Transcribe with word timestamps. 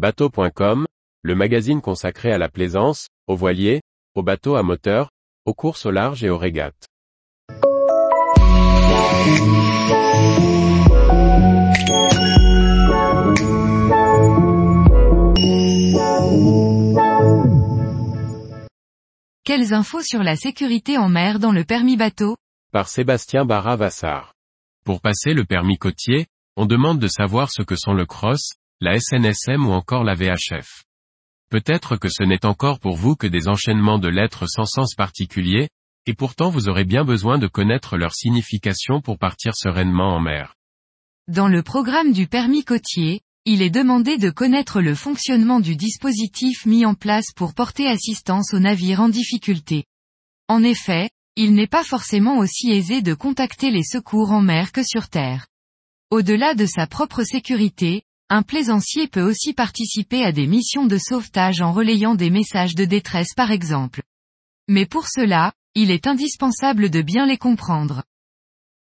Bateau.com, 0.00 0.86
le 1.20 1.34
magazine 1.34 1.82
consacré 1.82 2.32
à 2.32 2.38
la 2.38 2.48
plaisance, 2.48 3.08
aux 3.26 3.36
voiliers, 3.36 3.82
aux 4.14 4.22
bateaux 4.22 4.54
à 4.54 4.62
moteur, 4.62 5.10
aux 5.44 5.52
courses 5.52 5.84
au 5.84 5.90
large 5.90 6.24
et 6.24 6.30
aux 6.30 6.38
régates. 6.38 6.88
Quelles 19.44 19.74
infos 19.74 20.00
sur 20.00 20.22
la 20.22 20.36
sécurité 20.36 20.96
en 20.96 21.10
mer 21.10 21.40
dans 21.40 21.52
le 21.52 21.64
permis 21.64 21.98
bateau? 21.98 22.36
Par 22.72 22.88
Sébastien 22.88 23.44
Barra-Vassar. 23.44 24.32
Pour 24.82 25.02
passer 25.02 25.34
le 25.34 25.44
permis 25.44 25.76
côtier, 25.76 26.26
on 26.56 26.64
demande 26.64 26.98
de 26.98 27.08
savoir 27.08 27.50
ce 27.50 27.60
que 27.60 27.76
sont 27.76 27.92
le 27.92 28.06
CROSS, 28.06 28.54
la 28.82 28.98
SNSM 28.98 29.66
ou 29.66 29.72
encore 29.72 30.04
la 30.04 30.14
VHF. 30.14 30.84
Peut-être 31.50 31.96
que 31.96 32.08
ce 32.08 32.22
n'est 32.22 32.46
encore 32.46 32.80
pour 32.80 32.96
vous 32.96 33.14
que 33.14 33.26
des 33.26 33.46
enchaînements 33.46 33.98
de 33.98 34.08
lettres 34.08 34.46
sans 34.46 34.64
sens 34.64 34.94
particulier, 34.94 35.68
et 36.06 36.14
pourtant 36.14 36.48
vous 36.48 36.70
aurez 36.70 36.84
bien 36.84 37.04
besoin 37.04 37.38
de 37.38 37.46
connaître 37.46 37.98
leur 37.98 38.14
signification 38.14 39.02
pour 39.02 39.18
partir 39.18 39.54
sereinement 39.54 40.14
en 40.14 40.20
mer. 40.20 40.54
Dans 41.28 41.48
le 41.48 41.62
programme 41.62 42.12
du 42.12 42.26
permis 42.26 42.64
côtier, 42.64 43.20
il 43.44 43.60
est 43.60 43.70
demandé 43.70 44.16
de 44.16 44.30
connaître 44.30 44.80
le 44.80 44.94
fonctionnement 44.94 45.60
du 45.60 45.76
dispositif 45.76 46.64
mis 46.64 46.86
en 46.86 46.94
place 46.94 47.32
pour 47.36 47.52
porter 47.52 47.86
assistance 47.86 48.54
aux 48.54 48.60
navires 48.60 49.00
en 49.00 49.10
difficulté. 49.10 49.84
En 50.48 50.62
effet, 50.62 51.10
il 51.36 51.52
n'est 51.52 51.66
pas 51.66 51.84
forcément 51.84 52.38
aussi 52.38 52.70
aisé 52.70 53.02
de 53.02 53.12
contacter 53.12 53.70
les 53.70 53.84
secours 53.84 54.32
en 54.32 54.40
mer 54.40 54.72
que 54.72 54.82
sur 54.82 55.08
terre. 55.08 55.46
Au-delà 56.10 56.54
de 56.54 56.64
sa 56.64 56.86
propre 56.86 57.24
sécurité, 57.24 58.02
un 58.30 58.42
plaisancier 58.42 59.08
peut 59.08 59.22
aussi 59.22 59.52
participer 59.52 60.24
à 60.24 60.30
des 60.30 60.46
missions 60.46 60.86
de 60.86 60.98
sauvetage 60.98 61.60
en 61.60 61.72
relayant 61.72 62.14
des 62.14 62.30
messages 62.30 62.76
de 62.76 62.84
détresse 62.84 63.34
par 63.36 63.50
exemple. 63.50 64.02
Mais 64.68 64.86
pour 64.86 65.08
cela, 65.08 65.52
il 65.74 65.90
est 65.90 66.06
indispensable 66.06 66.90
de 66.90 67.02
bien 67.02 67.26
les 67.26 67.38
comprendre. 67.38 68.04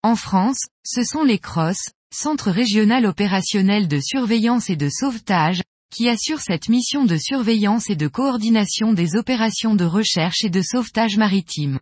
En 0.02 0.16
France, 0.16 0.60
ce 0.84 1.04
sont 1.04 1.24
les 1.24 1.40
CROSS, 1.40 1.92
Centre 2.14 2.50
régional 2.50 3.06
opérationnel 3.06 3.88
de 3.88 4.00
surveillance 4.00 4.70
et 4.70 4.76
de 4.76 4.90
sauvetage, 4.90 5.62
qui 5.94 6.10
assurent 6.10 6.42
cette 6.42 6.70
mission 6.70 7.06
de 7.06 7.18
surveillance 7.18 7.90
et 7.90 7.96
de 7.96 8.08
coordination 8.08 8.94
des 8.94 9.16
opérations 9.16 9.76
de 9.76 9.86
recherche 9.86 10.44
et 10.44 10.50
de 10.50 10.62
sauvetage 10.62 11.18
maritime. 11.18 11.80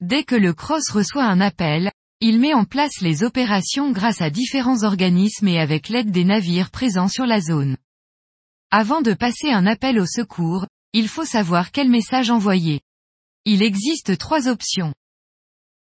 Dès 0.00 0.24
que 0.24 0.34
le 0.34 0.52
CROSS 0.52 0.90
reçoit 0.90 1.24
un 1.24 1.40
appel, 1.40 1.90
il 2.24 2.38
met 2.38 2.54
en 2.54 2.64
place 2.64 3.00
les 3.00 3.24
opérations 3.24 3.90
grâce 3.90 4.20
à 4.20 4.30
différents 4.30 4.84
organismes 4.84 5.48
et 5.48 5.58
avec 5.58 5.88
l'aide 5.88 6.12
des 6.12 6.22
navires 6.22 6.70
présents 6.70 7.08
sur 7.08 7.26
la 7.26 7.40
zone. 7.40 7.76
Avant 8.70 9.02
de 9.02 9.12
passer 9.12 9.50
un 9.50 9.66
appel 9.66 9.98
au 9.98 10.06
secours, 10.06 10.68
il 10.92 11.08
faut 11.08 11.24
savoir 11.24 11.72
quel 11.72 11.88
message 11.88 12.30
envoyer. 12.30 12.80
Il 13.44 13.60
existe 13.60 14.16
trois 14.18 14.46
options. 14.46 14.94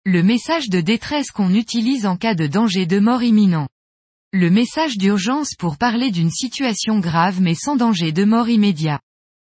Le 0.04 0.22
message 0.22 0.68
de 0.68 0.80
détresse 0.80 1.32
qu'on 1.32 1.52
utilise 1.52 2.06
en 2.06 2.16
cas 2.16 2.36
de 2.36 2.46
danger 2.46 2.86
de 2.86 3.00
mort 3.00 3.24
imminent. 3.24 3.68
Le 4.32 4.48
message 4.48 4.96
d'urgence 4.96 5.56
pour 5.58 5.76
parler 5.76 6.12
d'une 6.12 6.30
situation 6.30 7.00
grave 7.00 7.40
mais 7.40 7.56
sans 7.56 7.74
danger 7.74 8.12
de 8.12 8.22
mort 8.22 8.48
immédiat. 8.48 9.00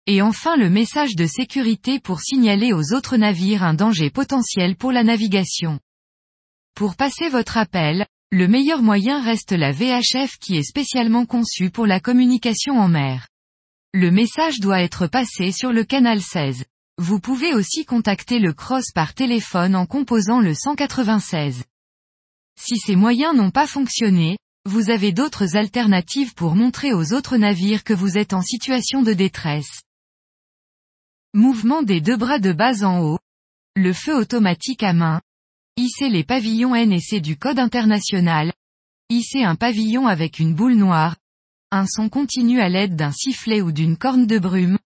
Et 0.07 0.23
enfin 0.23 0.57
le 0.57 0.71
message 0.71 1.15
de 1.15 1.27
sécurité 1.27 1.99
pour 1.99 2.21
signaler 2.21 2.73
aux 2.73 2.91
autres 2.95 3.17
navires 3.17 3.61
un 3.61 3.75
danger 3.75 4.09
potentiel 4.09 4.75
pour 4.75 4.91
la 4.91 5.03
navigation. 5.03 5.79
Pour 6.81 6.95
passer 6.95 7.29
votre 7.29 7.57
appel, 7.57 8.07
le 8.31 8.47
meilleur 8.47 8.81
moyen 8.81 9.21
reste 9.21 9.51
la 9.51 9.71
VHF 9.71 10.39
qui 10.39 10.57
est 10.57 10.63
spécialement 10.63 11.27
conçue 11.27 11.69
pour 11.69 11.85
la 11.85 11.99
communication 11.99 12.79
en 12.79 12.87
mer. 12.87 13.27
Le 13.93 14.09
message 14.09 14.59
doit 14.59 14.81
être 14.81 15.05
passé 15.05 15.51
sur 15.51 15.71
le 15.71 15.83
canal 15.83 16.23
16. 16.23 16.65
Vous 16.97 17.19
pouvez 17.19 17.53
aussi 17.53 17.85
contacter 17.85 18.39
le 18.39 18.51
cross 18.53 18.85
par 18.95 19.13
téléphone 19.13 19.75
en 19.75 19.85
composant 19.85 20.39
le 20.39 20.55
196. 20.55 21.65
Si 22.59 22.77
ces 22.79 22.95
moyens 22.95 23.35
n'ont 23.35 23.51
pas 23.51 23.67
fonctionné, 23.67 24.39
vous 24.65 24.89
avez 24.89 25.11
d'autres 25.11 25.55
alternatives 25.55 26.33
pour 26.33 26.55
montrer 26.55 26.93
aux 26.93 27.13
autres 27.13 27.37
navires 27.37 27.83
que 27.83 27.93
vous 27.93 28.17
êtes 28.17 28.33
en 28.33 28.41
situation 28.41 29.03
de 29.03 29.13
détresse. 29.13 29.83
Mouvement 31.35 31.83
des 31.83 32.01
deux 32.01 32.17
bras 32.17 32.39
de 32.39 32.53
base 32.53 32.83
en 32.83 33.01
haut. 33.01 33.19
Le 33.75 33.93
feu 33.93 34.15
automatique 34.15 34.81
à 34.81 34.93
main. 34.93 35.21
Hisser 35.83 36.09
les 36.09 36.23
pavillons 36.23 36.75
N 36.75 36.91
et 36.91 36.99
C 36.99 37.21
du 37.21 37.37
code 37.37 37.57
international. 37.57 38.53
Hisser 39.09 39.41
un 39.41 39.55
pavillon 39.55 40.05
avec 40.05 40.37
une 40.37 40.53
boule 40.53 40.75
noire. 40.75 41.15
Un 41.71 41.87
son 41.87 42.07
continu 42.07 42.61
à 42.61 42.69
l'aide 42.69 42.95
d'un 42.95 43.11
sifflet 43.11 43.63
ou 43.63 43.71
d'une 43.71 43.97
corne 43.97 44.27
de 44.27 44.37
brume. 44.37 44.77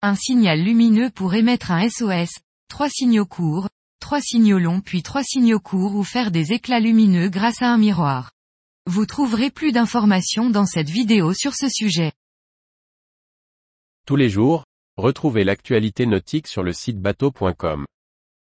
Un 0.00 0.14
signal 0.14 0.62
lumineux 0.62 1.10
pour 1.10 1.34
émettre 1.34 1.70
un 1.70 1.86
SOS, 1.86 2.30
trois 2.70 2.88
signaux 2.88 3.26
courts, 3.26 3.68
trois 4.00 4.22
signaux 4.22 4.58
longs 4.58 4.80
puis 4.80 5.02
trois 5.02 5.22
signaux 5.22 5.60
courts 5.60 5.96
ou 5.96 6.02
faire 6.02 6.30
des 6.30 6.54
éclats 6.54 6.80
lumineux 6.80 7.28
grâce 7.28 7.60
à 7.60 7.66
un 7.66 7.76
miroir. 7.76 8.32
Vous 8.86 9.04
trouverez 9.04 9.50
plus 9.50 9.72
d'informations 9.72 10.48
dans 10.48 10.64
cette 10.64 10.88
vidéo 10.88 11.34
sur 11.34 11.54
ce 11.54 11.68
sujet. 11.68 12.12
Tous 14.06 14.16
les 14.16 14.30
jours, 14.30 14.64
retrouvez 14.96 15.44
l'actualité 15.44 16.06
nautique 16.06 16.46
sur 16.46 16.62
le 16.62 16.72
site 16.72 16.98
bateau.com. 16.98 17.84